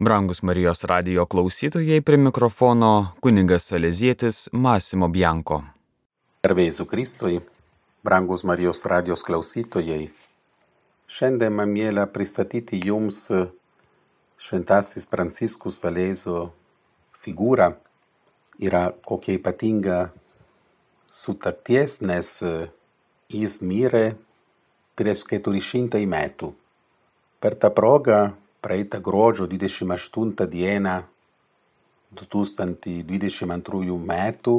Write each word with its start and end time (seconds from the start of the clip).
Brangus 0.00 0.42
Marijos 0.42 0.84
radio 0.84 1.26
klausytojai 1.26 2.00
prie 2.00 2.16
mikrofono 2.16 3.06
kunigas 3.20 3.64
Salezietis 3.66 4.36
Masimo 4.52 5.08
Bianko. 5.08 5.58
Garbėjai 6.46 6.86
Kristui, 6.86 7.40
brangus 8.06 8.44
Marijos 8.46 8.84
radijos 8.86 9.26
klausytojai, 9.26 10.06
šiandien 11.10 11.58
man 11.58 11.74
mėla 11.74 12.06
pristatyti 12.14 12.78
jums 12.86 13.24
šventasis 14.38 15.10
Pranciškus 15.10 15.82
Salėzo 15.82 16.46
figūrą. 17.18 17.72
Yra 18.62 18.92
kokia 19.02 19.34
ypatinga 19.42 20.00
sutarties, 21.10 21.98
nes 22.06 22.36
jis 23.34 23.62
mirė 23.66 24.12
prieš 24.94 25.26
400 25.26 26.06
metų. 26.06 26.54
Per 27.42 27.58
tą 27.58 27.74
progą 27.74 28.28
praeitą 28.60 28.98
gruodžio 29.00 29.46
28 29.46 30.34
dieną 30.50 30.96
2022 32.12 33.98
metų 34.10 34.54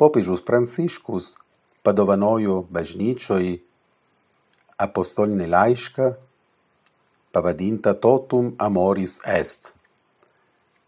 popiežius 0.00 0.40
Pranciškus 0.46 1.34
padovanojo 1.84 2.62
bažnyčioj 2.72 3.50
apostolinį 4.78 5.46
laišką 5.54 6.06
pavadintą 7.34 7.92
Totum 8.04 8.54
Amoris 8.58 9.18
Est. 9.26 9.72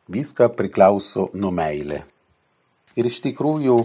Viską 0.08 0.48
priklauso 0.56 1.28
nuo 1.34 1.50
meilė. 1.54 2.00
Ir 2.98 3.06
iš 3.06 3.20
tikrųjų 3.26 3.76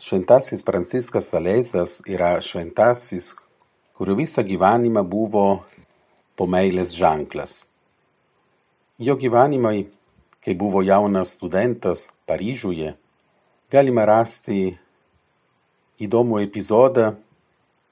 šventasis 0.00 0.62
Pranciškas 0.64 1.32
Salezas 1.32 1.98
yra 2.06 2.36
šventasis, 2.44 3.34
kurio 3.98 4.14
visą 4.20 4.44
gyvenimą 4.46 5.02
buvo 5.04 5.46
po 6.36 6.46
meilės 6.46 6.94
ženklas. 6.96 7.64
Jo 8.98 9.14
gyvenimai, 9.14 9.86
kai 10.42 10.54
buvo 10.58 10.80
jaunas 10.82 11.36
studentas 11.36 12.08
Paryžiuje, 12.26 12.96
galima 13.70 14.02
rasti 14.10 14.72
įdomų 16.02 16.40
epizodą, 16.42 17.12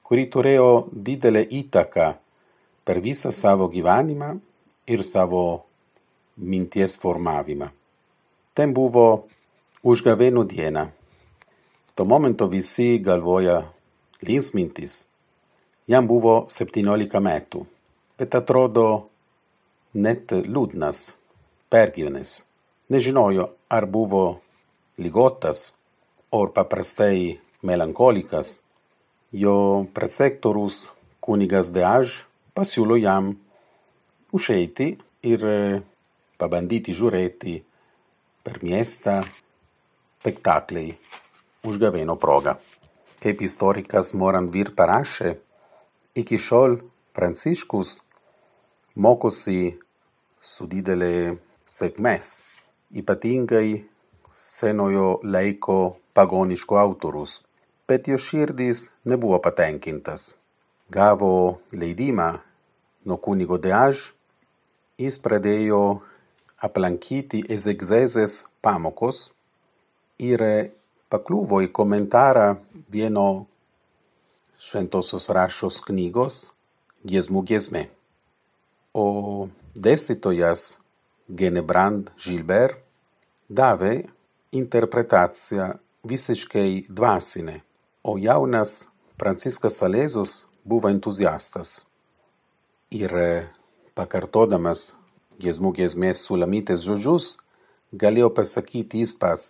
kurį 0.03 0.25
turėjo 0.35 0.67
didelę 0.91 1.45
įtaką 1.61 2.09
per 2.83 2.99
visą 3.07 3.31
savo 3.31 3.69
gyvenimą 3.71 4.33
ir 4.91 5.07
savo 5.07 5.63
minties 6.35 6.99
formavimą. 6.99 7.71
Ten 8.51 8.75
buvo 8.75 9.07
užgavėnų 9.87 10.43
diena. 10.51 10.89
Tuo 11.95 12.03
momento 12.03 12.51
visi 12.51 12.97
galvoja 12.99 13.61
linksmintis. 14.27 15.05
Jam 15.87 16.03
buvo 16.03 16.41
17 16.51 17.23
metų, 17.31 17.63
bet 18.19 18.35
atrodo 18.35 18.89
net 19.97 20.31
liūdnas, 20.45 21.17
pergyvenęs. 21.73 22.37
Nežinojo, 22.93 23.49
ar 23.73 23.85
buvo 23.89 24.23
ligotas, 25.01 25.73
ar 26.31 26.53
paprastai 26.53 27.39
melankolikas. 27.65 28.59
Jo 29.33 29.87
presektorius 29.93 30.85
kunigas 31.19 31.73
Deaž 31.75 32.21
pasiūlo 32.55 32.95
jam 33.01 33.33
užeiti 34.31 34.93
ir 35.27 35.43
pabandyti 36.39 36.95
žiūrėti 36.95 37.57
per 38.45 38.61
miestą 38.63 39.19
spektakliai 40.21 40.93
užgavėno 41.67 42.15
proga. 42.21 42.57
Kaip 43.23 43.41
istorikas 43.41 44.13
Moran 44.13 44.51
Vir 44.53 44.71
parašė, 44.77 45.33
iki 46.15 46.37
šiol 46.37 46.77
Pranciškus 47.17 47.95
mokosi 48.95 49.73
su 50.47 50.67
didelė 50.71 51.37
sėkmės, 51.67 52.37
ypatingai 53.01 53.83
senojo 54.41 55.07
laiko 55.35 55.77
pagoniško 56.17 56.79
autorius, 56.79 57.41
bet 57.89 58.07
jo 58.11 58.19
širdis 58.27 58.87
nebuvo 59.11 59.39
patenkintas. 59.43 60.31
Gavo 60.97 61.31
leidimą 61.81 62.29
nuo 63.07 63.17
kunigo 63.25 63.57
Deaž, 63.65 64.05
jis 65.03 65.19
pradėjo 65.25 65.81
aplankyti 66.69 67.43
ezegzezės 67.57 68.39
pamokos. 68.63 69.27
Ir 70.29 70.41
pakliuvo 71.11 71.59
į 71.65 71.69
komentarą 71.79 72.47
vieno 72.95 73.27
šventosios 74.69 75.27
rašos 75.37 75.83
knygos. 75.85 76.45
Giesmų 77.07 77.43
giesmė 77.51 77.83
o 78.93 79.47
dėstytojas 79.75 80.77
Genebrand 81.27 82.11
Gilbert 82.17 82.79
davė 83.49 84.07
interpretaciją 84.51 85.73
visiškai 86.07 86.87
dvasinę, 86.89 87.61
o 88.03 88.17
jaunas 88.17 88.87
Franciskas 89.19 89.79
Salezos 89.81 90.43
buvo 90.63 90.89
entuziastas. 90.89 91.83
Ir 92.91 93.11
pakartodamas 93.97 94.93
giesmų 95.41 95.73
giesmės 95.79 96.23
sulamytės 96.27 96.83
žodžius, 96.87 97.35
galėjo 97.91 98.29
pasakyti 98.33 99.03
jis 99.03 99.13
pas, 99.19 99.47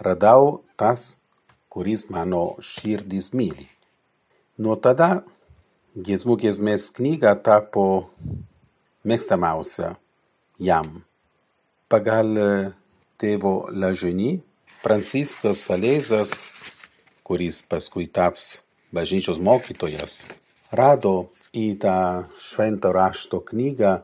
radau 0.00 0.60
tas, 0.76 1.16
kuris 1.68 2.08
mano 2.10 2.54
širdis 2.62 3.32
myli. 3.34 3.66
Nuo 4.58 4.76
tada 4.76 5.24
giesmų 5.94 6.36
giesmės 6.42 6.90
knyga 6.94 7.34
tapo 7.48 8.10
mėgstamiausia 9.04 9.94
jam. 10.58 11.02
Pagal 11.92 12.38
tėvo 13.20 13.68
Laženy, 13.70 14.38
Pranciškas 14.84 15.64
Salezas, 15.68 16.32
kuris 17.24 17.60
paskui 17.68 18.06
taps 18.08 18.62
bažnyčios 18.96 19.40
mokytojas, 19.40 20.22
rado 20.72 21.30
į 21.56 21.66
tą 21.84 21.96
šventą 22.40 22.92
rašto 22.96 23.40
knygą 23.50 23.94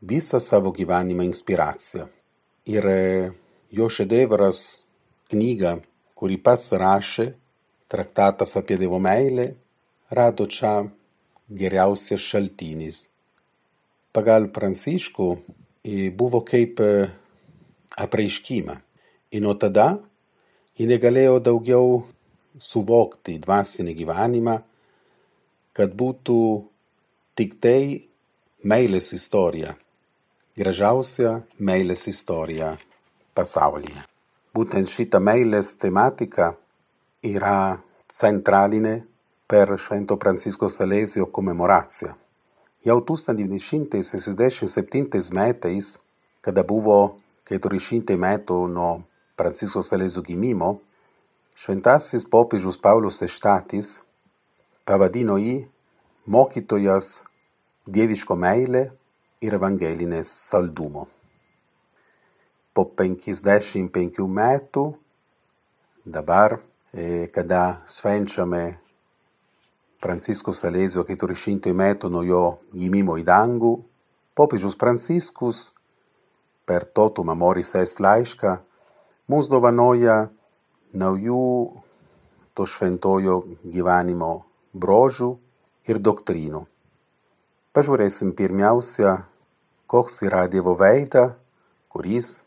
visą 0.00 0.40
savo 0.40 0.72
gyvenimą 0.72 1.26
inspiraciją. 1.28 2.08
Ir 2.68 2.88
jo 3.72 3.88
šedevras 3.88 4.82
knyga, 5.32 5.76
kurį 6.16 6.40
pats 6.44 6.72
rašė, 6.72 7.30
traktatas 7.90 8.56
apie 8.56 8.80
Dievo 8.80 9.00
meilę, 9.00 9.52
rado 10.10 10.48
čia 10.48 10.74
geriausias 11.48 12.24
šaltinis 12.24 13.09
pagal 14.16 14.48
Pranciškų 14.54 15.28
buvo 16.16 16.42
kaip 16.46 16.80
apreiškimą. 17.96 18.76
Ir 19.30 19.42
nuo 19.44 19.54
tada 19.54 20.00
ji 20.78 20.88
negalėjo 20.90 21.38
daugiau 21.44 22.00
suvokti 22.60 23.38
dvasinį 23.42 23.94
gyvenimą, 23.98 24.56
kad 25.76 25.92
būtų 25.94 26.38
tik 27.38 27.58
tai 27.62 27.82
meilės 28.66 29.12
istorija, 29.16 29.74
gražiausia 30.58 31.38
meilės 31.58 32.08
istorija 32.10 32.74
pasaulyje. 33.34 34.02
Būtent 34.56 34.90
šita 34.90 35.20
meilės 35.22 35.76
tematika 35.78 36.50
yra 37.22 37.78
centralinė 38.10 38.96
per 39.50 39.76
Švento 39.78 40.18
Pranciško 40.18 40.68
Salesio 40.68 41.28
komemoraciją. 41.30 42.16
Jau 42.80 43.04
1967 43.04 45.36
metais, 45.36 46.00
kada 46.40 46.64
buvo 46.64 47.20
400 47.44 48.16
metų 48.16 48.72
nuo 48.72 49.04
Pranciško 49.36 49.84
Salezio 49.84 50.24
gimimo, 50.24 50.80
šventasis 51.52 52.24
popiežius 52.24 52.80
Paulius 52.80 53.20
VI 53.20 53.84
pavadino 54.88 55.36
jį 55.36 55.68
mokytojas 56.24 57.28
dieviško 57.84 58.32
meilė 58.40 58.88
ir 59.44 59.52
evangelinės 59.60 60.32
saldumo. 60.48 61.04
Po 62.72 62.88
55 62.96 64.24
metų 64.40 64.96
dabar, 66.06 66.56
kada 67.36 67.84
švenčiame 67.92 68.80
Francisco 70.00 70.52
Salesio 70.56 71.04
400 71.04 71.74
metų 71.76 72.08
nuo 72.08 72.22
jo 72.24 72.44
gimimo 72.72 73.18
į 73.20 73.24
dangų, 73.28 73.74
popiežius 74.32 74.78
Pranciškus 74.80 75.66
per 76.64 76.86
Totum 76.88 77.28
Amoris 77.34 77.74
Est 77.76 78.00
laišką 78.00 78.54
mums 79.28 79.50
dovanoja 79.52 80.30
naujų 80.96 81.44
to 82.56 82.66
šventojo 82.66 83.42
gyvenimo 83.64 84.32
brožių 84.72 85.30
ir 85.92 86.00
doktrinų. 86.00 86.64
Pažiūrėsim 87.76 88.32
pirmiausia, 88.34 89.18
koks 89.86 90.22
yra 90.26 90.46
Dievo 90.50 90.74
veida, 90.80 91.36
kuris 91.92 92.40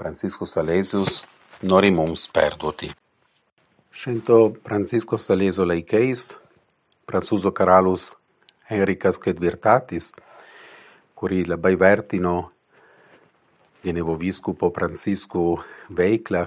Pranciškus 0.00 0.56
Salesius 0.56 1.22
nori 1.62 1.94
mums 1.94 2.26
perduoti. 2.34 2.90
Švento 3.90 4.50
Pranciško 4.64 5.18
Salesio 5.18 5.64
laikais 5.66 6.28
prancūzų 7.10 7.50
karalius 7.52 8.12
Henrikas 8.70 9.18
IV, 9.18 9.98
kurį 11.18 11.42
labai 11.50 11.74
vertino 11.76 12.34
Genevo 13.82 14.14
vyskupo 14.20 14.70
Pranciškų 14.70 15.44
veiklą. 15.96 16.46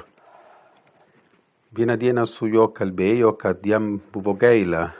Vieną 1.73 1.97
dieną 1.97 2.25
su 2.29 2.47
juo 2.47 2.67
kalbėjo, 2.69 3.33
kad 3.33 3.65
jam 3.65 3.97
buvo 4.13 4.35
gaila, 4.37 4.91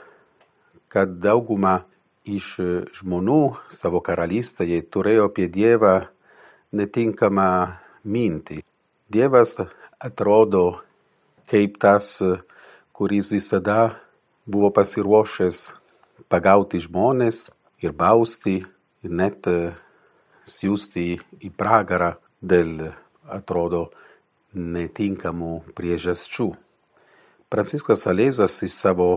kad 0.90 1.16
dauguma 1.22 1.84
iš 2.26 2.56
žmonių 2.98 3.40
savo 3.70 4.00
karalystėje 4.02 4.82
turėjo 4.90 5.28
apie 5.30 5.46
Dievą 5.46 5.94
netinkamą 6.74 7.50
mintį. 8.04 8.64
Dievas 9.06 9.54
atrodo 10.02 10.80
kaip 11.46 11.78
tas, 11.78 12.18
kuris 12.92 13.30
visada 13.30 13.94
buvo 14.46 14.70
pasiruošęs 14.74 15.70
pagauti 16.28 16.80
žmonės 16.84 17.48
ir 17.84 17.92
bausti 17.96 18.60
ir 19.04 19.12
net 19.20 19.48
siūsti 20.44 21.04
į 21.40 21.50
pragarą 21.56 22.14
dėl, 22.44 22.92
atrodo, 23.24 23.88
netinkamų 24.54 25.54
priežasčių. 25.76 26.50
Pranciškas 27.50 28.04
Salezas 28.04 28.60
iš 28.66 28.76
savo 28.76 29.08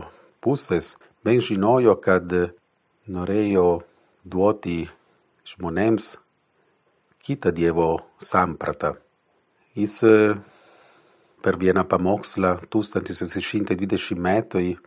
pusės 0.43 0.95
bent 1.25 1.43
žinojo, 1.43 1.97
kad 1.99 2.31
norėjo 3.07 3.83
duoti 4.23 4.87
žmonėms 5.47 6.15
kitą 7.23 7.51
Dievo 7.51 7.89
sampratą. 8.23 8.95
Jis 9.75 9.99
per 11.43 11.57
vieną 11.59 11.83
pamokslą 11.87 12.57
1620 12.73 14.17
metai 14.17 14.77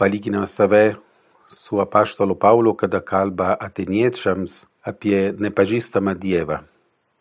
palygino 0.00 0.46
save 0.48 0.96
su 1.48 1.80
apaštalo 1.84 2.34
Pauliu, 2.34 2.72
kada 2.74 3.00
kalba 3.04 3.56
atėniečiams 3.60 4.64
apie 4.86 5.32
nepažįstamą 5.36 6.14
Dievą. 6.16 6.62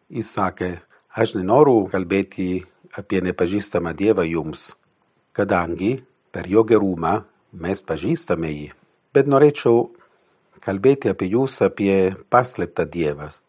Jis 0.08 0.30
sakė, 0.38 0.70
aš 1.12 1.36
nenoriu 1.36 1.90
kalbėti 1.92 2.64
apie 2.96 3.20
nepažįstamą 3.26 3.92
Dievą 4.00 4.24
jums, 4.30 4.70
kadangi 5.36 5.98
per 6.32 6.48
jo 6.48 6.64
gerumą 6.64 7.20
mes 7.52 7.84
pažįstame 7.84 8.52
jį. 8.54 8.70
Bet 9.14 9.28
norėčiau 9.28 9.90
kalbėti 10.64 11.12
apie 11.12 11.30
jūs, 11.34 11.60
apie 11.66 12.16
paslėptą 12.32 12.86
Dievas. 12.86 13.42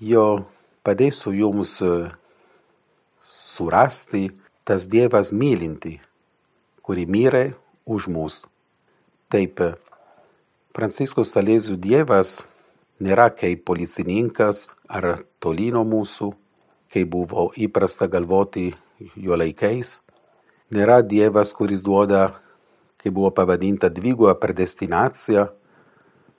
Jo 0.00 0.46
padėsiu 0.86 1.34
jums 1.36 1.76
surasti 3.28 4.30
tas 4.64 4.86
Dievas 4.88 5.32
mylinti, 5.32 5.98
kuri 6.82 7.04
mirė 7.06 7.44
už 7.84 8.08
mus. 8.08 8.40
Taip, 9.32 9.62
Pranciškus 10.76 11.30
Salėzių 11.32 11.78
Dievas 11.80 12.34
nėra 13.00 13.30
kaip 13.32 13.62
policininkas 13.64 14.66
ar 14.84 15.06
toli 15.40 15.70
nuo 15.72 15.86
mūsų, 15.88 16.26
kaip 16.92 17.06
buvo 17.14 17.46
įprasta 17.56 18.10
galvoti 18.12 18.66
jo 19.16 19.38
laikais. 19.40 19.94
Nėra 20.76 20.98
Dievas, 21.00 21.54
kuris 21.56 21.80
duoda, 21.86 22.26
kaip 23.00 23.14
buvo 23.16 23.30
pavadinta, 23.32 23.88
dvigubą 23.88 24.34
predestinaciją. 24.42 25.46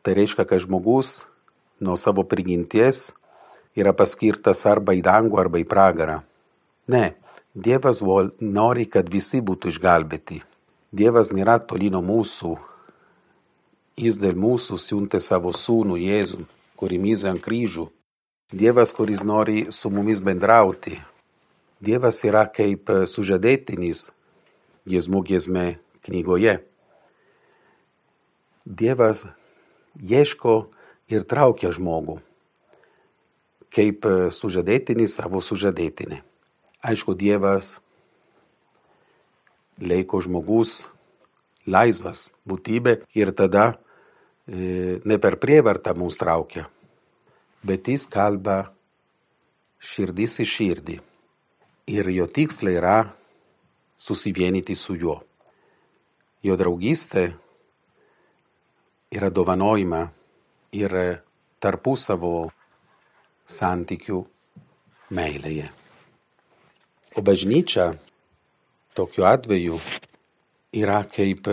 Tai 0.06 0.14
reiškia, 0.20 0.46
kad 0.46 0.62
žmogus 0.62 1.24
nuo 1.82 1.96
savo 1.98 2.22
prigimties 2.30 3.08
yra 3.74 3.96
paskirtas 3.98 4.62
arba 4.70 4.94
į 4.94 5.02
dangų, 5.10 5.40
arba 5.42 5.64
į 5.64 5.66
pragarą. 5.66 6.20
Ne, 6.94 7.16
Dievas 7.58 8.04
nori, 8.38 8.86
kad 8.86 9.10
visi 9.10 9.42
būtų 9.42 9.74
išgelbėti. 9.74 10.40
Dievas 10.94 11.34
nėra 11.34 11.58
toli 11.58 11.90
nuo 11.90 12.04
mūsų. 12.06 12.54
Jis 13.94 14.18
dėl 14.18 14.34
mūsų 14.34 14.80
siuntė 14.82 15.20
savo 15.22 15.52
sūnų 15.54 16.00
Jėzų, 16.02 16.48
kurį 16.82 16.98
myzė 16.98 17.28
ant 17.30 17.44
kryžių. 17.46 17.92
Dievas, 18.50 18.94
kuris 18.98 19.22
nori 19.22 19.68
su 19.70 19.92
mumis 19.94 20.18
bendrauti. 20.18 20.98
Dievas 21.78 22.24
yra 22.26 22.48
kaip 22.50 22.90
sužadėtinis 23.06 24.08
giesmų 24.90 25.22
giesmė 25.30 25.66
knygoje. 26.08 26.56
Dievas 28.66 29.28
ieško 30.02 30.56
ir 31.14 31.28
traukia 31.30 31.70
žmogų, 31.76 32.18
kaip 33.70 34.10
sužadėtinis 34.34 35.20
savo 35.20 35.38
sužadėtinę. 35.38 36.24
Aišku, 36.82 37.14
Dievas 37.14 37.76
laiko 39.78 40.18
žmogus 40.18 40.82
laisvas 41.70 42.30
būtybė 42.50 43.04
ir 43.14 43.32
tada 43.38 43.78
ne 44.48 45.18
per 45.24 45.38
prievartą 45.40 45.94
mus 45.96 46.18
traukia, 46.20 46.66
bet 47.64 47.88
jis 47.88 48.08
kalba 48.12 48.64
širdis 49.80 50.40
į 50.44 50.48
širdį. 50.48 50.98
Ir 51.94 52.10
jo 52.16 52.28
tikslai 52.32 52.78
yra 52.80 52.98
susivienyti 54.00 54.76
su 54.76 54.96
juo. 54.96 55.18
Jo 56.44 56.56
draugystė 56.60 57.26
yra 59.16 59.30
dovanojama 59.32 60.06
ir 60.76 60.96
tarpusavo 61.60 62.50
santykių 63.48 64.22
meilėje. 65.12 65.68
O 67.16 67.22
bažnyčia 67.22 67.92
tokiu 68.96 69.28
atveju 69.28 69.78
yra 70.74 71.04
kaip 71.08 71.48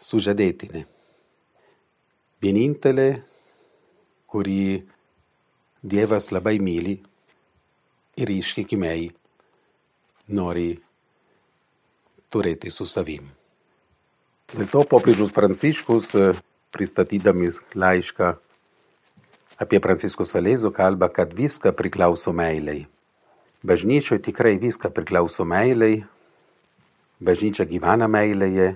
sužadėtinė. 0.00 0.93
Vienintelė, 2.44 3.22
kurį 4.28 4.84
Dievas 5.80 6.26
labai 6.34 6.58
myli 6.60 6.98
ir 8.20 8.32
ištikimiai 8.34 9.06
nori 10.36 10.74
turėti 12.28 12.72
su 12.74 12.84
savim. 12.84 13.24
Dėl 14.52 14.68
to 14.68 14.84
popiežius 14.90 15.32
Pranciškus, 15.32 16.10
pristatydamis 16.74 17.62
laišką 17.72 18.34
apie 19.64 19.80
Pranciškus 19.80 20.34
Salėzų, 20.36 20.74
kalba, 20.76 21.08
kad 21.08 21.32
viską 21.32 21.72
priklauso 21.72 22.34
meiliai. 22.36 22.84
Bažnyčioje 23.64 24.20
tikrai 24.28 24.58
viską 24.60 24.92
priklauso 24.92 25.48
meiliai, 25.48 26.02
bažnyčia 27.24 27.64
gyvena 27.64 28.10
meilėje, 28.10 28.74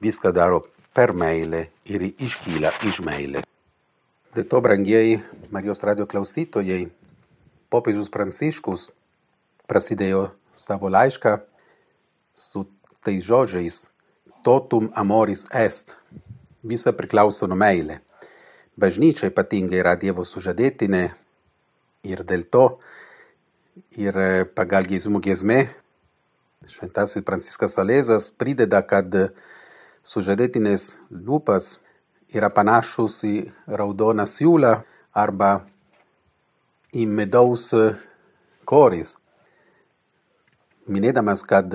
viską 0.00 0.32
daro 0.32 0.64
per 0.92 1.12
meilę 1.16 1.66
ir 1.88 2.04
iškyla 2.10 2.72
iš 2.88 3.00
meilės. 3.04 3.46
Dėl 4.36 4.46
to, 4.48 4.60
brangieji 4.64 5.20
Marijos 5.52 5.82
radio 5.84 6.06
klausytojai, 6.08 6.86
popiežius 7.72 8.12
Pranciškus 8.12 8.88
prasidėjo 9.68 10.30
savo 10.56 10.88
laišką 10.92 11.38
su 12.36 12.64
tais 13.04 13.24
žodžiais 13.24 13.82
totum 14.44 14.90
amoris 14.94 15.46
est. 15.52 15.96
Visa 16.62 16.92
priklauso 16.96 17.48
nuo 17.48 17.58
meilė. 17.58 18.00
Bažnyčia 18.78 19.28
ypatingai 19.28 19.80
yra 19.82 19.96
Dievo 20.00 20.24
sužadėtinė 20.24 21.04
ir 22.08 22.24
dėl 22.24 22.44
to 22.48 22.64
ir 24.00 24.16
pagal 24.56 24.88
giesmų 24.88 25.20
giesmė 25.24 25.60
šventasis 26.68 27.24
Pranciškas 27.26 27.76
Salezas 27.76 28.30
prideda, 28.30 28.82
kad 28.82 29.08
sužadėtinės 30.02 30.98
lūpas 31.10 31.76
yra 32.34 32.50
panašus 32.50 33.20
į 33.28 33.36
raudoną 33.68 34.26
siūlą 34.26 34.72
arba 35.14 35.52
į 36.92 37.06
medaus 37.06 37.68
koris. 38.68 39.16
Minėdamas, 40.90 41.44
kad 41.46 41.70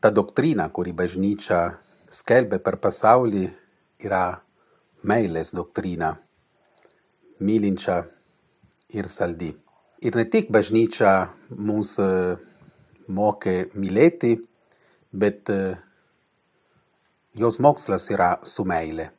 ta 0.00 0.10
doktrina, 0.14 0.68
kuri 0.70 0.94
bažnyčia 0.96 1.60
skelbia 2.10 2.60
per 2.62 2.78
pasaulį, 2.78 3.48
yra 4.00 4.40
meilės 5.02 5.50
doktrina, 5.56 6.14
mylinčia 7.40 8.04
ir 8.94 9.10
saldi. 9.10 9.50
Ir 10.00 10.16
ne 10.16 10.24
tik 10.32 10.48
bažnyčia 10.54 11.10
mums 11.50 11.98
mokė 13.10 13.56
mylėti, 13.74 14.36
bet 15.12 15.50
jos 17.34 17.58
mokslas 17.62 18.08
yra 18.10 18.36
su 18.42 18.64
meilė. 18.66 19.10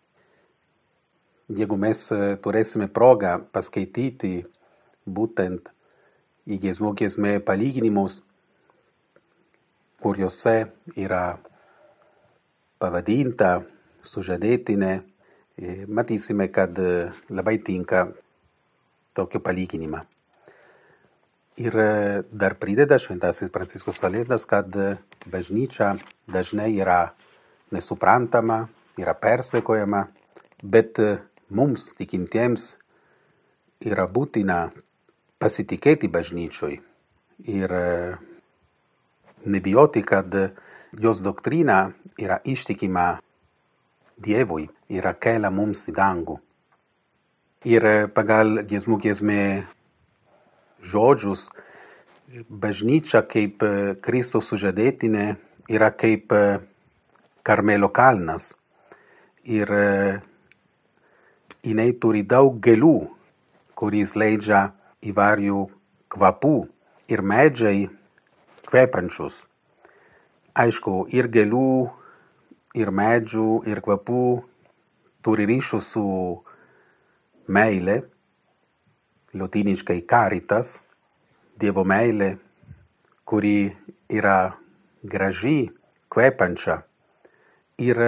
Jeigu 1.52 1.78
mes 1.80 2.06
turėsime 2.44 2.88
progą 2.88 3.38
paskaityti 3.52 4.46
būtent 5.06 5.72
į 6.48 6.58
giesmų 6.64 6.94
giesmė 7.00 7.40
palyginimus, 7.44 8.22
kuriuose 10.02 10.56
yra 10.98 11.38
pavadinta 12.82 13.62
sužadėtinė, 14.08 14.94
matysime, 15.88 16.48
kad 16.50 16.80
labai 17.30 17.58
tinka 17.62 18.08
tokio 19.14 19.44
palyginimą. 19.44 20.02
Ir 21.62 21.76
dar 22.32 22.56
prideda 22.58 22.98
šventasis 22.98 23.52
Pranciškus 23.54 24.00
Salėdas, 24.00 24.48
kad 24.50 24.72
bažnyčia 25.30 25.98
dažnai 26.32 26.72
yra 26.80 27.12
nesuprantama, 27.72 28.66
yra 29.00 29.14
persekojama, 29.18 30.06
bet 30.64 31.00
mums 31.50 31.90
tikintiems 31.98 32.76
yra 33.88 34.06
būtina 34.08 34.60
pasitikėti 35.42 36.10
bažnyčioj 36.12 36.78
ir 37.50 37.74
nebijoti, 39.46 40.04
kad 40.06 40.36
jos 41.00 41.22
doktrina 41.22 41.92
yra 42.20 42.40
ištikima 42.46 43.20
Dievui, 44.22 44.68
yra 44.90 45.16
kelia 45.18 45.50
mums 45.50 45.88
į 45.90 45.96
dangų. 45.98 46.36
Ir 47.66 47.86
pagal 48.14 48.62
giesmų 48.70 49.00
giesmė 49.02 49.66
žodžius, 50.86 51.48
bažnyčia 52.50 53.24
kaip 53.26 53.66
Kristus 54.06 54.52
sužadėtinė 54.52 55.26
yra 55.74 55.90
kaip 55.90 56.34
Karmelo 57.44 57.90
kalnas. 57.90 58.54
Ir 59.44 59.72
jinai 61.66 61.92
turi 62.02 62.22
daug 62.22 62.60
gėlių, 62.62 62.98
kuris 63.74 64.14
leidžia 64.14 64.68
įvairių 65.10 65.62
kvapų 66.14 66.54
ir 67.10 67.24
medžiai 67.26 67.88
kvepančius. 68.70 69.42
Aišku, 70.54 71.08
ir 71.10 71.32
gėlių, 71.34 71.90
ir 72.78 72.94
medžių, 72.94 73.48
ir 73.72 73.82
kvapų 73.82 74.24
turi 75.26 75.50
ryšių 75.50 75.82
su 75.82 76.06
meilė, 77.50 78.02
lotiniškai 79.34 80.02
caritas, 80.06 80.80
Dievo 81.62 81.84
meilė, 81.86 82.36
kuri 83.26 83.70
yra 84.10 84.56
graži, 85.06 85.70
kvepančia 86.10 86.80
ir 87.82 88.00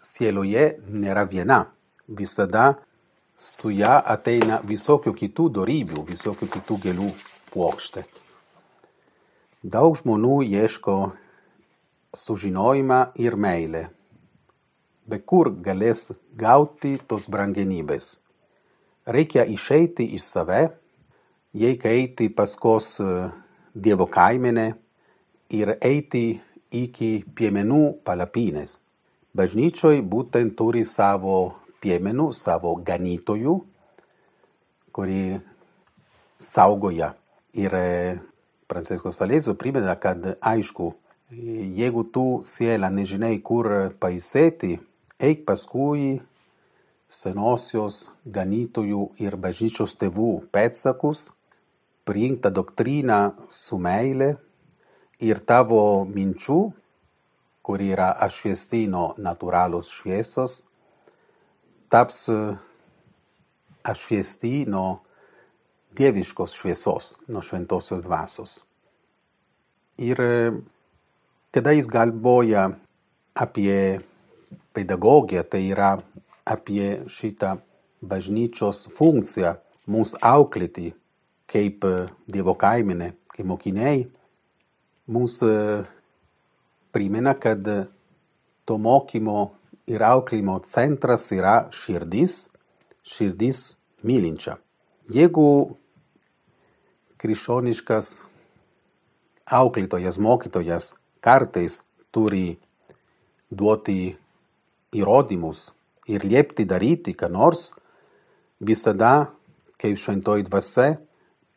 sieloje 0.00 0.66
nėra 0.88 1.26
viena. 1.28 1.60
Visada 2.06 2.76
su 3.36 3.72
ją 3.74 3.98
ateina 4.14 4.60
visokių 4.64 5.12
kitų 5.20 5.48
dorybių, 5.58 6.04
visokių 6.08 6.48
kitų 6.56 6.78
gėlių 6.86 7.10
puokštė. 7.52 8.04
Daug 9.66 9.96
žmonių 9.98 10.40
ieško 10.46 10.96
sužinojimą 12.16 13.00
ir 13.20 13.36
meilę. 13.36 13.82
Bet 15.06 15.26
kur 15.26 15.50
galės 15.50 16.12
gauti 16.38 16.96
tos 17.06 17.26
brangenybės? 17.30 18.16
Reikia 19.06 19.44
išeiti 19.46 20.08
iš 20.16 20.24
save, 20.32 20.62
reikia 21.54 21.92
eiti 21.94 22.28
paskos 22.30 22.96
Dievo 23.76 24.06
kaimenę 24.08 24.70
ir 25.52 25.74
eiti 25.84 26.40
iki 26.74 27.24
piemenų 27.36 28.02
palapinės. 28.04 28.80
Bažnyčioj 29.36 30.00
būtent 30.02 30.56
turi 30.56 30.84
savo 30.88 31.56
piemenų, 31.84 32.30
savo 32.32 32.74
ganytojų, 32.80 33.56
kuri 34.96 35.36
saugoja. 36.40 37.12
Ir 37.56 37.72
Pranciškus 38.66 39.20
Salėzų 39.20 39.54
primena, 39.60 39.94
kad 40.00 40.24
aišku, 40.40 40.90
jeigu 41.30 42.02
tu 42.12 42.24
siela 42.44 42.90
nežinai 42.90 43.36
kur 43.44 43.68
pailsėti, 44.00 44.78
eik 45.20 45.44
paskui 45.46 46.16
senosios 47.06 48.10
ganytojų 48.26 49.04
ir 49.22 49.36
bažnyčios 49.38 49.94
tėvų 50.00 50.32
pėdsakus, 50.52 51.28
priimk 52.06 52.42
tą 52.42 52.50
doktriną 52.50 53.20
su 53.50 53.78
meile 53.78 54.34
ir 55.22 55.40
tavo 55.48 56.04
minčių, 56.08 56.58
kuri 57.66 57.90
yra 57.94 58.12
apšviesti 58.26 58.84
nuo 58.90 59.14
natūralios 59.18 59.90
šviesos, 59.90 60.60
taps 61.90 62.26
apšviesti 63.86 64.66
nuo 64.70 65.00
dieviškos 65.96 66.54
šviesos, 66.58 67.14
nuo 67.28 67.42
šventosios 67.42 68.02
dvasios. 68.04 68.58
Ir 69.96 70.20
kada 71.54 71.72
jis 71.72 71.88
galvoja 71.88 72.68
apie 73.34 74.00
pedagogiją, 74.76 75.42
tai 75.48 75.62
yra 75.72 75.94
apie 76.44 77.06
šitą 77.08 77.56
bažnyčios 78.04 78.84
funkciją 78.92 79.56
mus 79.90 80.12
auklėti 80.20 80.92
kaip 81.50 81.86
Dievo 82.26 82.54
kaimenė, 82.58 83.12
kaip 83.32 83.48
mokiniai, 83.48 84.04
mums 85.06 85.38
primena, 86.92 87.34
kad 87.34 87.62
to 88.66 88.78
mokymo 88.78 89.52
ir 89.86 90.02
auklėjimo 90.02 90.58
centras 90.66 91.28
yra 91.34 91.68
širdis, 91.74 92.46
širdis 93.06 93.76
mylinčia. 94.06 94.56
Jeigu 95.12 95.46
krikščioniškas 97.22 98.10
auklėtojas, 99.46 100.18
mokytojas 100.18 100.90
kartais 101.22 101.80
turi 102.10 102.56
duoti 103.50 104.16
įrodymus 104.96 105.68
ir 106.10 106.26
liepti 106.26 106.66
daryti 106.66 107.14
ką 107.14 107.30
nors, 107.30 107.70
visada, 108.58 109.30
kaip 109.78 110.00
šventoji 110.00 110.48
dvasia, 110.48 110.96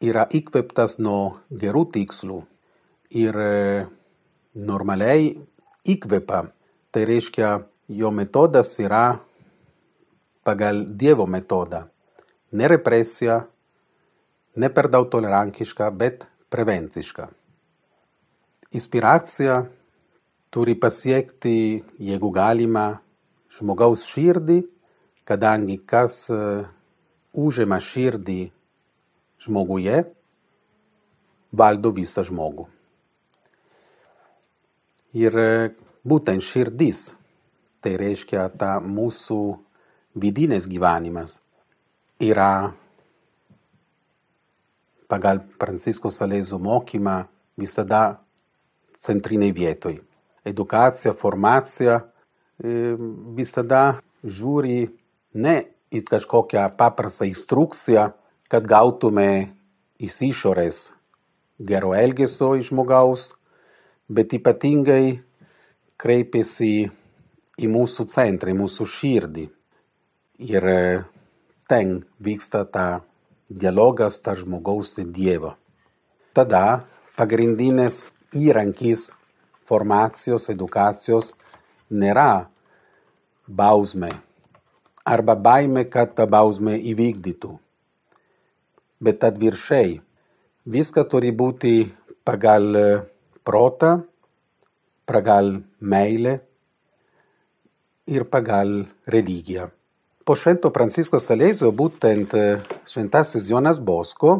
yra 0.04 0.28
įkvėptas 0.30 1.00
nuo 1.02 1.40
gerų 1.50 1.88
tikslų 1.96 2.44
ir 3.10 3.36
normaliai 4.54 5.34
įkvėpa. 5.90 6.44
Tai 6.90 7.06
reiškia, 7.06 7.50
jo 7.90 8.12
metodas 8.12 8.76
yra 8.82 9.20
pagal 10.46 10.86
Dievo 10.98 11.28
metodą. 11.28 11.86
Ne 12.52 12.68
represija, 12.70 13.44
ne 14.58 14.70
per 14.74 14.90
daug 14.90 15.10
tolerantiška, 15.10 15.90
bet 15.94 16.26
prevenciška. 16.50 17.28
Inspiracija 18.74 19.62
turi 20.50 20.76
pasiekti, 20.78 21.84
jeigu 22.02 22.32
galima, 22.34 23.00
žmogaus 23.54 24.06
širdį, 24.10 24.60
kadangi 25.26 25.78
kas 25.86 26.26
užima 27.34 27.78
širdį 27.82 28.42
žmoguje, 29.46 30.04
valdo 31.54 31.94
visą 31.94 32.26
žmogų. 32.26 32.68
Ir 35.18 35.34
būtent 36.06 36.44
širdis, 36.46 37.16
tai 37.82 37.96
reiškia 37.98 38.50
ta 38.60 38.78
mūsų 38.84 39.40
vidinės 40.20 40.68
gyvenimas, 40.70 41.40
yra 42.22 42.74
pagal 45.10 45.42
Pranciškos 45.58 46.20
Salėzų 46.22 46.60
mokymą 46.62 47.24
visada 47.58 48.20
centriniai 49.02 49.56
vietoj. 49.56 49.98
Edukacija, 50.46 51.16
formacija 51.18 52.00
visada 52.62 54.00
žiūri 54.24 54.90
ne 55.34 55.56
į 55.90 56.04
kažkokią 56.06 56.68
paprastą 56.78 57.26
instrukciją, 57.26 58.12
kad 58.50 58.68
gautume 58.68 59.56
iš 59.98 60.22
išorės 60.30 60.78
gero 61.60 61.96
elgesio 61.98 62.54
iš 62.60 62.70
žmogaus, 62.70 63.30
bet 64.10 64.34
ypatingai 64.34 65.20
kreipiasi 66.00 66.90
į 67.60 67.70
mūsų 67.70 68.06
centrą, 68.10 68.54
į 68.54 68.60
mūsų 68.64 68.88
širdį. 68.90 69.46
Ir 70.50 70.70
ten 71.70 72.00
vyksta 72.24 72.64
ta 72.66 72.88
dialogas 73.50 74.22
tarp 74.24 74.44
žmogaus 74.46 74.96
ir 75.02 75.10
Dievo. 75.14 75.56
Tada 76.34 76.86
pagrindinės 77.20 78.06
įrankis 78.38 79.10
formacijos, 79.68 80.48
edukacijos 80.54 81.34
nėra 81.90 82.48
bausmė 83.46 84.14
arba 85.10 85.36
baimė, 85.36 85.86
kad 85.90 86.14
ta 86.16 86.28
bausmė 86.30 86.78
įvykdytų. 86.92 87.56
Bet 89.02 89.24
atviršiai, 89.24 90.00
viskas 90.70 91.08
turi 91.10 91.32
būti 91.32 91.90
pagal 92.28 92.76
protą, 93.50 94.04
pagal 95.10 95.64
meilę 95.82 96.40
ir 98.06 98.26
pagal 98.30 98.86
religiją. 99.10 99.72
Po 100.22 100.36
švento 100.38 100.70
Pranciško 100.70 101.18
Salėzio 101.18 101.72
būtent 101.74 102.36
šventasis 102.86 103.48
Jonas 103.50 103.80
Bosko, 103.82 104.36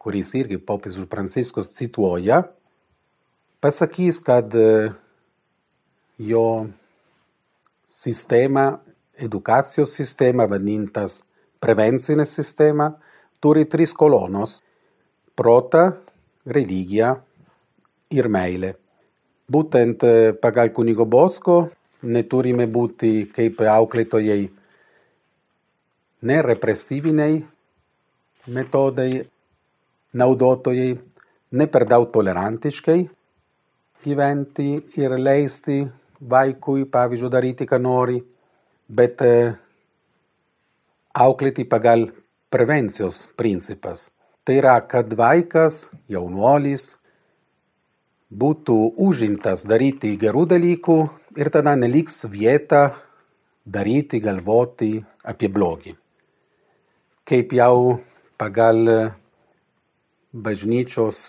kuris 0.00 0.32
irgi 0.40 0.56
popiežius 0.56 1.08
Pranciškus 1.12 1.68
cituoja, 1.76 2.40
pasakys, 3.60 4.22
kad 4.24 4.56
jo 6.16 6.46
sistema, 7.84 8.64
edukacijos 9.20 9.92
sistema, 10.00 10.48
vadintas 10.48 11.20
prevencinė 11.60 12.24
sistema, 12.24 12.88
turi 13.44 13.68
tris 13.68 13.92
kolonos- 13.92 14.62
protą, 15.38 15.84
religiją 16.48 17.18
ir 18.18 18.28
meilę. 18.32 18.74
Būtent 19.50 20.04
pagal 20.40 20.70
kunigo 20.76 21.04
Bosko 21.04 21.58
neturime 22.02 22.66
būti 22.66 23.26
kaip 23.34 23.60
auklėtojai 23.60 24.38
ne 26.24 26.38
represyviniai, 26.48 27.42
metodai 28.56 29.10
naudotojai 30.16 30.88
ne 31.58 31.66
per 31.68 31.84
daug 31.90 32.08
tolerantiškai 32.14 32.98
gyventi 34.04 34.68
ir 35.00 35.16
leisti 35.16 35.82
vaikui, 36.20 36.84
pavyzdžiui, 36.92 37.30
daryti, 37.32 37.66
ką 37.68 37.78
nori, 37.80 38.18
bet 38.88 39.22
auklėti 41.24 41.64
pagal 41.68 42.08
prevencijos 42.52 43.24
principas. 43.38 44.08
Tai 44.44 44.58
yra, 44.60 44.76
kad 44.84 45.12
vaikas, 45.16 45.86
jaunuolis, 46.12 46.90
būtų 48.34 48.76
užimtas 48.98 49.62
daryti 49.68 50.16
gerų 50.18 50.44
dalykų 50.50 50.96
ir 51.38 51.50
tada 51.54 51.74
neliks 51.78 52.24
vieta 52.30 52.94
daryti, 53.64 54.20
galvoti 54.20 54.98
apie 55.24 55.48
blogį. 55.48 55.94
Kaip 57.24 57.54
jau 57.56 58.00
pagal 58.36 59.14
bažnyčios 60.34 61.28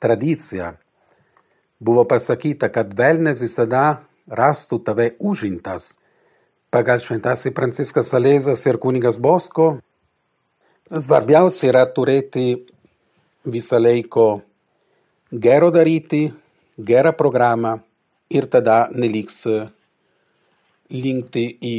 tradiciją 0.00 0.72
buvo 1.84 2.04
pasakyta, 2.08 2.70
kad 2.72 2.96
velnės 2.96 3.44
visada 3.44 4.00
rastų 4.28 4.80
tave 4.84 5.10
užimtas. 5.20 5.94
Pagal 6.72 7.02
šventąjį 7.04 7.52
Franciskas 7.54 8.08
Salezas 8.10 8.64
ir 8.66 8.80
kunigas 8.82 9.18
Bosko, 9.20 9.76
svarbiausia 10.90 11.68
yra 11.70 11.84
turėti 11.86 12.64
visą 13.44 13.78
laiko 13.78 14.42
gero 15.34 15.70
daryti, 15.70 16.32
gerą 16.78 17.12
programą 17.12 17.78
ir 18.30 18.46
tada 18.46 18.88
neliks 18.94 19.42
linkti 20.94 21.44
į 21.58 21.74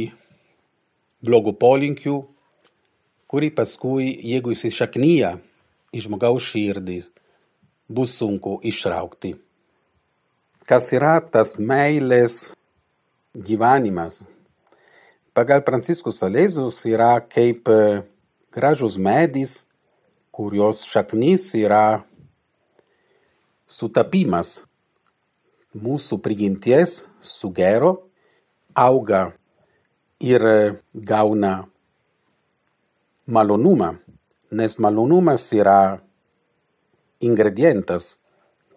blogų 1.24 1.54
polinkių, 1.56 2.16
kurį 3.26 3.50
paskui, 3.56 4.10
jeigu 4.28 4.52
įsišaknyja 4.52 5.36
į 5.96 6.04
žmogaus 6.04 6.44
širdį, 6.52 7.00
bus 7.88 8.16
sunku 8.20 8.58
išraukti. 8.62 9.34
Kas 10.66 10.90
yra 10.92 11.16
tas 11.20 11.56
meilės 11.56 12.52
gyvenimas? 13.32 14.24
Pagal 15.36 15.62
Pranciškus 15.64 16.20
Salėzus 16.20 16.82
yra 16.88 17.14
kaip 17.20 17.70
gražus 18.52 18.96
medis, 18.98 19.64
kurios 20.34 20.84
šaknis 20.88 21.54
yra 21.56 22.02
sutapimas. 23.66 24.62
Mūsų 25.76 26.22
prigimties 26.24 27.02
sugero, 27.20 28.06
auga 28.72 29.34
ir 30.24 30.42
gauna 30.94 31.66
malonumą, 33.26 33.90
nes 34.56 34.78
malonumas 34.80 35.44
yra 35.52 35.98
ingredientas, 37.20 38.16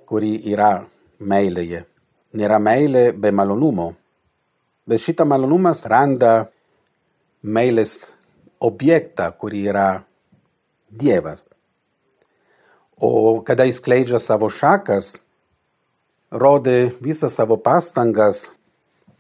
kuri 0.10 0.36
yra 0.52 0.88
meilėje. 1.20 1.86
Nėra 2.36 2.60
meilė 2.62 3.10
be 3.14 3.32
malonumo. 3.32 3.94
Bet 4.90 5.04
šitą 5.06 5.26
malonumas 5.30 5.86
randa 5.90 6.50
meilės 7.44 8.12
objektą, 8.60 9.32
kuri 9.38 9.68
yra 9.70 9.88
Dievas. 10.90 11.49
O 13.00 13.40
kada 13.48 13.64
jis 13.64 13.80
kleidžia 13.80 14.20
savo 14.20 14.50
šakas, 14.52 15.14
rodė 16.36 16.92
visą 17.00 17.30
savo 17.32 17.56
pastangas 17.56 18.50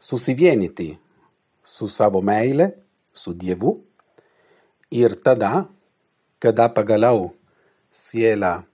susivienyti 0.03 0.97
su 1.63 1.87
savo 1.87 2.19
meile, 2.21 2.73
su 3.13 3.31
Dievu. 3.31 3.77
Ir 4.91 5.15
tada, 5.23 5.63
kada 6.43 6.67
pagaliau 6.75 7.29
siela 7.91 8.65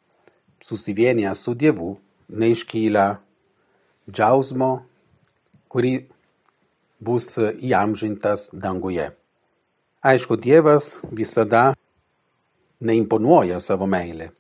susivienia 0.57 1.35
su 1.37 1.53
Dievu, 1.53 1.99
neiškyla 2.29 3.05
džiausmo, 4.09 4.71
kuri 5.69 5.93
bus 6.97 7.35
įamžintas 7.37 8.49
danguje. 8.57 9.11
Aišku, 10.01 10.37
Dievas 10.41 10.95
visada 11.13 11.75
neimponuoja 12.81 13.59
savo 13.61 13.85
meilę. 13.85 14.31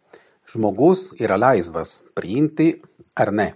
Žmogus 0.51 1.07
yra 1.19 1.37
laisvas 1.41 2.01
priimti 2.17 2.69
ar 3.17 3.31
ne. 3.33 3.47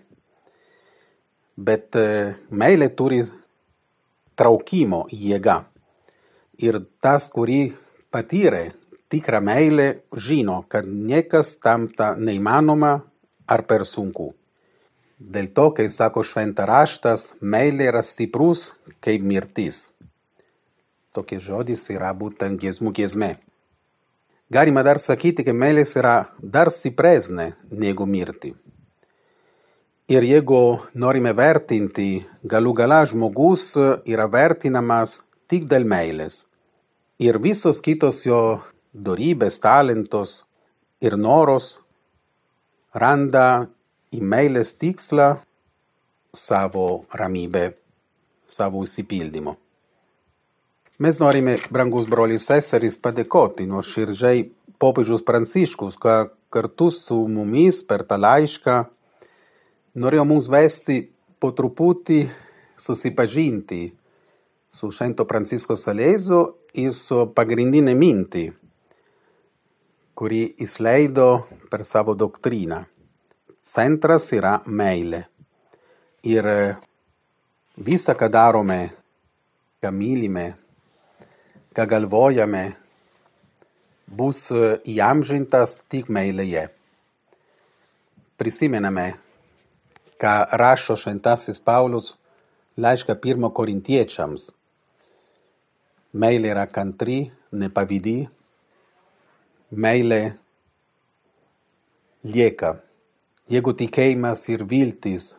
Bet 1.60 1.95
meilė 2.49 2.89
turi 2.95 3.19
traukimo 4.39 5.06
jėga. 5.12 5.60
Ir 6.63 6.80
tas, 7.04 7.28
kurį 7.32 7.60
patyrė 8.12 8.69
tikrą 9.10 9.41
meilę, 9.43 9.88
žino, 10.13 10.63
kad 10.71 10.88
niekas 10.88 11.58
tamta 11.63 12.13
neįmanoma 12.17 12.93
ar 13.49 13.65
per 13.69 13.86
sunku. 13.86 14.34
Dėl 15.19 15.49
to, 15.52 15.65
kai 15.75 15.89
sako 15.91 16.23
šventą 16.23 16.63
raštas, 16.69 17.34
meilė 17.41 17.89
yra 17.91 18.04
stiprus 18.06 18.69
kaip 19.04 19.25
mirtis. 19.25 19.89
Tokie 21.12 21.41
žodis 21.43 21.89
yra 21.91 22.13
būtent 22.15 22.62
giesmų 22.62 22.93
giesmė. 22.95 23.34
Galima 24.50 24.82
dar 24.82 24.98
sakyti, 24.98 25.44
kad 25.46 25.54
meilės 25.54 25.92
yra 26.00 26.32
dar 26.42 26.72
stipresnė 26.74 27.52
negu 27.70 28.08
mirti. 28.10 28.50
Ir 30.10 30.26
jeigu 30.26 30.80
norime 30.98 31.36
vertinti, 31.38 32.24
galų 32.42 32.74
gala 32.80 33.04
žmogus 33.06 33.76
yra 34.10 34.26
vertinamas 34.26 35.20
tik 35.46 35.70
dėl 35.70 35.86
meilės. 35.86 36.48
Ir 37.22 37.38
visos 37.38 37.78
kitos 37.86 38.24
jo 38.26 38.42
dorybės, 38.90 39.60
talentos 39.62 40.40
ir 40.98 41.14
noros 41.14 41.76
randa 43.06 43.70
į 44.10 44.26
meilės 44.34 44.74
tikslą 44.82 45.36
savo 46.34 47.04
ramybę, 47.14 47.68
savo 48.50 48.82
įsipildymo. 48.82 49.60
Mes 51.00 51.16
norime, 51.16 51.54
brangus 51.72 52.10
brolis 52.12 52.44
seserys, 52.50 52.98
padėkoti 53.00 53.64
nuoširdžiai 53.72 54.42
popiežius 54.84 55.22
Pranciškus, 55.24 55.96
kad 55.96 56.34
kartu 56.52 56.90
su 56.92 57.22
mumis 57.32 57.80
per 57.88 58.04
tą 58.04 58.18
laišką 58.20 58.76
norėjo 59.96 60.26
mums 60.28 60.52
vesti 60.52 61.00
po 61.40 61.54
truputį 61.56 62.20
susipažinti 62.76 63.80
su 64.68 64.92
Švento 64.92 65.24
Pranciško 65.24 65.80
Salezo 65.80 66.44
ir 66.76 66.92
su 66.92 67.24
pagrindinė 67.32 67.96
mintį, 67.96 68.46
kurį 70.20 70.46
jis 70.60 70.78
leido 70.84 71.32
per 71.72 71.88
savo 71.88 72.12
doktriną. 72.12 72.84
Centras 73.64 74.34
yra 74.36 74.58
meilė. 74.68 75.30
Ir 76.28 76.56
visa, 77.80 78.20
ką 78.20 78.28
darome, 78.28 78.90
ką 79.80 79.96
mylime, 79.96 80.50
ką 81.76 81.86
galvojame, 81.90 82.64
bus 84.10 84.48
įamžintas 84.90 85.80
tik 85.92 86.10
meilėje. 86.10 86.68
Prisimename, 88.40 89.12
ką 90.22 90.34
rašo 90.62 90.96
šventasis 90.98 91.62
Paulius 91.62 92.14
laišką 92.80 93.16
pirmo 93.22 93.52
korintiečiams. 93.54 94.50
Meilė 96.14 96.54
yra 96.56 96.66
kantri, 96.66 97.20
nepavydi, 97.54 98.24
meilė 99.70 100.22
lieka. 102.24 102.80
Jeigu 103.50 103.74
tikėjimas 103.78 104.46
ir 104.54 104.64
viltis 104.70 105.36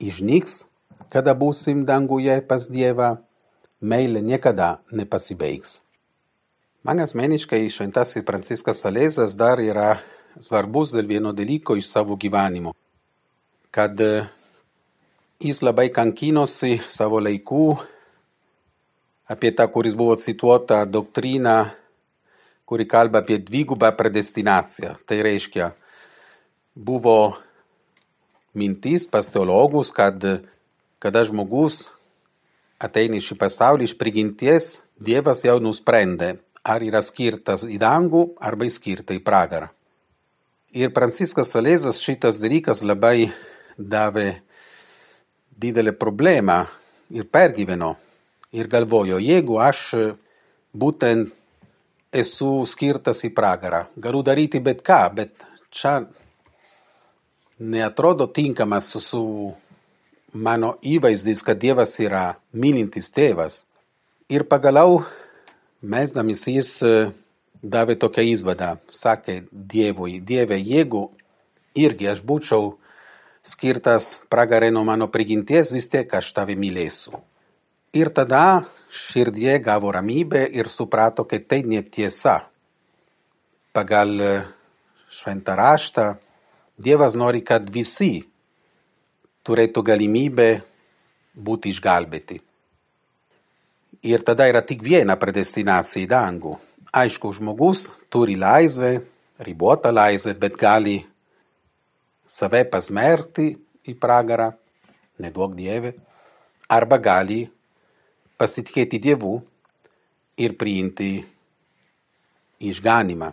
išnyks, 0.00 0.66
kada 1.12 1.34
būsim 1.36 1.84
danguje 1.88 2.38
pas 2.48 2.68
Dievą, 2.72 3.16
meilė 3.80 4.22
niekada 4.22 4.78
nepasibaigs. 4.92 5.80
Man 6.82 7.02
asmeniškai 7.02 7.66
šventasis 7.70 8.24
Franciskas 8.26 8.82
Salezas 8.82 9.36
dar 9.38 9.60
yra 9.60 9.98
svarbus 10.40 10.94
dėl 10.94 11.06
vieno 11.10 11.32
dalyko 11.34 11.76
iš 11.76 11.90
savo 11.90 12.16
gyvenimo. 12.16 12.74
Kad 13.70 13.98
jis 15.42 15.62
labai 15.62 15.88
kankinosi 15.94 16.78
savo 16.88 17.20
laikų 17.20 17.64
apie 19.28 19.52
tą, 19.52 19.66
kuris 19.68 19.94
buvo 19.94 20.16
cituota 20.16 20.84
doktrina, 20.88 21.68
kuri 22.64 22.86
kalba 22.88 23.20
apie 23.22 23.38
dvigubą 23.38 23.90
predestinaciją. 23.96 24.96
Tai 25.04 25.20
reiškia, 25.24 25.72
buvo 26.74 27.36
mintis 28.56 29.06
pas 29.06 29.28
teologus, 29.28 29.92
kad 29.92 30.24
kada 30.98 31.22
žmogus 31.28 31.88
ateina 32.82 33.18
į 33.18 33.24
šį 33.28 33.38
pasaulį 33.40 33.88
iš 33.88 33.96
prigimties, 33.98 34.68
Dievas 34.98 35.44
jau 35.46 35.60
nusprendė, 35.62 36.32
ar 36.66 36.82
yra 36.82 36.98
skirtas 37.06 37.62
į 37.62 37.78
dangų 37.78 38.24
arba 38.42 38.66
skirta 38.70 39.14
į 39.14 39.22
pragarą. 39.22 39.68
Ir 40.74 40.90
Pranciškas 40.92 41.54
Salezas 41.54 42.00
šitas 42.02 42.40
dalykas 42.42 42.82
labai 42.82 43.30
davė 43.78 44.40
didelį 45.54 45.94
problemą 45.98 46.64
ir 47.14 47.28
pergyveno. 47.30 47.94
Ir 48.52 48.68
galvojo, 48.68 49.20
jeigu 49.22 49.58
aš 49.62 49.82
būtent 50.74 51.30
esu 52.12 52.50
skirtas 52.66 53.22
į 53.24 53.32
pragarą. 53.36 53.84
Galiu 53.96 54.22
daryti 54.24 54.60
bet 54.64 54.82
ką, 54.84 55.00
bet 55.14 55.46
čia 55.70 56.00
neatrodo 57.58 58.28
tinkamas 58.32 58.90
su 59.02 59.22
mano 60.32 60.74
įvaizdis, 60.82 61.42
kad 61.44 61.60
Dievas 61.60 61.96
yra 62.00 62.36
mylintis 62.52 63.10
tėvas. 63.14 63.64
Ir 64.28 64.44
pagaliau 64.44 65.02
mesdamis 65.80 66.44
jis 66.48 66.72
davė 67.62 67.96
tokią 67.98 68.24
įsvadą, 68.34 68.76
sakė 68.88 69.40
Dievui, 69.52 70.20
Dieve, 70.20 70.58
jeigu 70.58 71.08
irgi 71.78 72.10
aš 72.12 72.22
būčiau 72.26 72.76
skirtas 73.42 74.18
pragarė 74.28 74.70
nuo 74.74 74.84
mano 74.84 75.08
prigimties, 75.08 75.72
vis 75.72 75.88
tiek 75.88 76.12
aš 76.14 76.32
tave 76.36 76.58
mylėsiu. 76.58 77.22
Ir 77.96 78.12
tada 78.12 78.64
širdie 78.92 79.56
gavo 79.64 79.90
ramybę 79.94 80.44
ir 80.52 80.68
suprato, 80.68 81.24
kad 81.24 81.48
tai 81.48 81.62
netiesa. 81.64 82.42
Pagal 83.72 84.12
šventą 85.08 85.56
raštą 85.56 86.08
Dievas 86.78 87.16
nori, 87.18 87.40
kad 87.42 87.66
visi 87.74 88.27
turėtų 89.48 89.82
galimybę 89.88 90.48
būti 91.34 91.72
išgelbėti. 91.72 92.38
Ir 94.08 94.22
tada 94.22 94.46
yra 94.50 94.60
tik 94.62 94.82
viena 94.84 95.16
predestinacija 95.18 96.04
į 96.04 96.10
dangų. 96.10 96.54
Aišku, 96.94 97.32
žmogus 97.34 97.88
turi 98.12 98.36
laisvę, 98.38 98.98
ribotą 99.44 99.90
laisvę, 99.92 100.34
bet 100.38 100.56
gali 100.60 100.98
save 102.28 102.62
pasmerkti 102.70 103.50
į 103.88 103.96
pragarą, 103.98 104.52
neduok 105.18 105.56
Dieve, 105.58 105.94
arba 106.68 106.98
gali 107.00 107.46
pasitikėti 108.38 109.00
Dievu 109.02 109.38
ir 110.38 110.54
priimti 110.60 111.24
išganimą. 112.60 113.32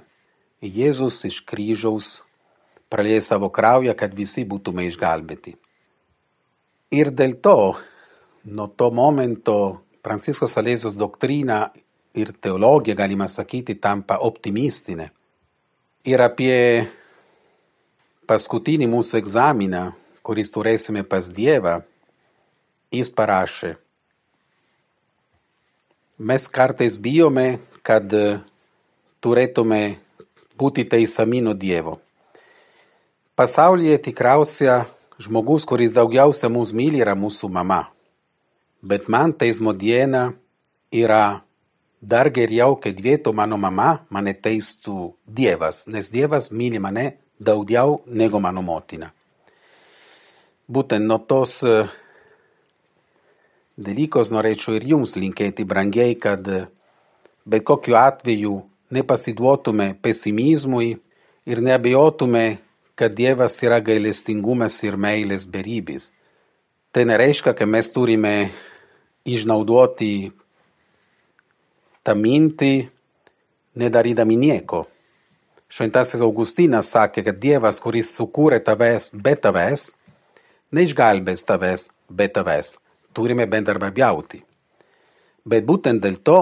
Jėzus 0.65 1.19
iš 1.27 1.43
kryžiaus 1.45 2.23
pralieja 2.89 3.21
savo 3.21 3.51
kraują, 3.53 3.93
kad 3.93 4.15
visi 4.17 4.45
būtume 4.47 4.87
išgelbėti. 4.89 5.53
Ir 6.95 7.09
dėl 7.11 7.33
to, 7.43 7.75
nuo 8.47 8.67
to 8.79 8.87
momento, 8.95 9.81
Pranciško 10.05 10.47
Salėzos 10.47 10.95
doktrina 10.95 11.65
ir 12.15 12.31
teologija, 12.39 12.95
galima 12.95 13.27
sakyti, 13.27 13.75
tampa 13.81 14.21
optimistinė. 14.23 15.09
Ir 16.07 16.21
apie 16.23 16.85
paskutinį 18.29 18.87
mūsų 18.93 19.19
egzaminą, 19.19 19.89
kuris 20.23 20.53
turėsime 20.53 21.03
pas 21.03 21.27
Dievą, 21.35 21.79
jis 22.95 23.11
parašė. 23.11 23.73
Mes 26.15 26.47
kartais 26.47 26.95
bijome, 27.01 27.57
kad 27.83 28.13
turėtume 29.19 29.81
būti 30.55 30.85
teisami 30.87 31.43
nuo 31.43 31.57
Dievo. 31.57 31.97
Pasaulyje 33.35 33.97
tikriausia 34.05 34.85
žmogus, 35.21 35.65
kuris 35.65 35.93
daugiausia 35.95 36.49
mus 36.49 36.73
myli, 36.75 37.01
yra 37.03 37.15
mūsų 37.17 37.49
mama. 37.51 37.85
Bet 38.85 39.07
man 39.09 39.33
teismo 39.33 39.73
diena 39.73 40.33
yra 40.93 41.41
dar 42.01 42.29
geriau, 42.29 42.75
kad 42.77 42.99
vieto 43.01 43.33
mano 43.33 43.57
mama 43.57 44.05
mane 44.13 44.35
teistų 44.37 45.15
Dievas, 45.25 45.85
nes 45.87 46.11
Dievas 46.13 46.51
myli 46.51 46.79
mane 46.79 47.15
daugiau 47.39 48.01
negu 48.05 48.39
mano 48.39 48.61
motina. 48.61 49.11
Būtent 50.69 51.05
nuo 51.05 51.17
tos 51.21 51.61
dalykos 53.77 54.31
norėčiau 54.33 54.77
ir 54.77 54.85
jums 54.93 55.15
linkėti, 55.17 55.65
brangiai, 55.65 56.15
kad 56.17 56.45
bet 57.45 57.65
kokiu 57.65 57.97
atveju 57.99 58.61
nepasiduotume 58.93 59.93
pesimizmui 60.01 60.95
ir 61.45 61.61
neabejotume, 61.61 62.45
kad 62.95 63.15
Dievas 63.15 63.59
yra 63.63 63.81
gailestingumas 63.83 64.77
ir 64.87 64.95
meilės 64.95 65.45
beribis. 65.51 66.11
Tai 66.95 67.03
nereiškia, 67.09 67.51
kad 67.51 67.67
mes 67.67 67.89
turime 67.91 68.49
išnaudoti 69.27 70.31
tą 72.05 72.15
mintį, 72.15 72.87
nedarydami 73.75 74.37
nieko. 74.39 74.85
Šventasis 75.67 76.23
Augustinas 76.23 76.93
sakė, 76.93 77.25
kad 77.25 77.39
Dievas, 77.41 77.81
kuris 77.83 78.13
sukūrė 78.15 78.61
tavęs 78.63 79.09
be 79.11 79.33
tavęs, 79.35 79.89
neišgelbės 80.71 81.43
tavęs 81.49 81.89
be 82.07 82.29
tavęs. 82.31 82.77
Turime 83.15 83.47
bendradarbiauti. 83.49 84.39
Bet 85.45 85.65
būtent 85.67 85.99
dėl 86.03 86.21
to 86.23 86.39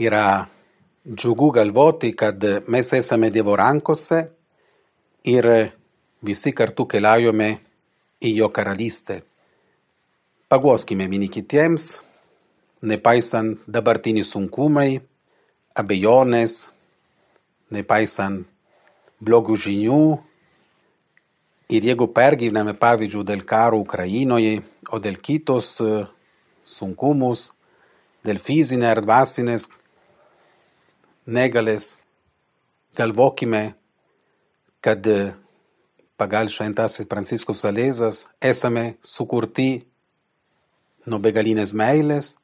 yra 0.00 0.48
džiugu 1.06 1.52
galvoti, 1.54 2.14
kad 2.18 2.42
mes 2.66 2.90
esame 2.98 3.30
Dievo 3.30 3.54
rankose 3.60 4.24
ir 5.24 5.46
visi 6.24 6.52
kartu 6.52 6.84
keliaujame 6.88 7.48
į 8.24 8.34
jo 8.38 8.48
karalystę. 8.52 9.22
Paguoskime 10.52 11.06
vieni 11.08 11.30
kitiems, 11.32 11.98
nepaisant 12.84 13.64
dabartinių 13.66 14.24
sunkumai, 14.24 15.00
abejonės, 15.74 16.68
nepaisant 17.72 18.44
blogų 19.24 19.56
žinių. 19.64 20.02
Ir 21.74 21.86
jeigu 21.88 22.10
pergyvename, 22.12 22.74
pavyzdžiui, 22.76 23.24
dėl 23.24 23.42
karo 23.48 23.80
Ukrainoje, 23.80 24.60
o 24.92 25.00
dėl 25.00 25.16
kitos 25.16 25.78
sunkumus, 26.64 27.48
dėl 28.24 28.36
fizinės 28.36 28.92
ar 28.92 29.00
dvasinės 29.00 29.64
negalės, 31.24 31.94
galvokime, 32.94 33.72
kad 34.84 35.06
pagal 36.20 36.50
šventasis 36.52 37.08
Pranciškus 37.08 37.64
Salėzas 37.64 38.24
esame 38.44 38.94
sukurti 39.00 39.84
nuo 41.08 41.20
begalinės 41.24 41.72
meilės, 41.76 42.34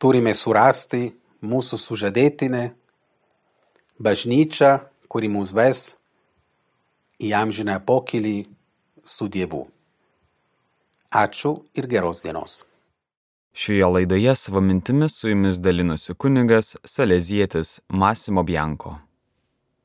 turime 0.00 0.34
surasti 0.34 1.10
mūsų 1.44 1.78
sužadėtinę, 1.84 2.64
bažnyčią, 4.00 4.72
kuri 5.08 5.28
mus 5.32 5.52
ves 5.56 5.82
į 7.20 7.32
amžiną 7.36 7.78
pokylį 7.84 8.38
su 9.04 9.28
Dievu. 9.28 9.66
Ačiū 11.08 11.54
ir 11.74 11.88
geros 11.88 12.22
dienos. 12.24 12.62
Šioje 13.58 13.88
laidoje 13.90 14.34
savo 14.36 14.60
mintimis 14.60 15.16
su 15.18 15.32
jumis 15.32 15.58
dalinosi 15.58 16.14
kunigas 16.14 16.76
Salezietis 16.84 17.80
Masimo 17.88 18.44
Bianko. 18.44 19.07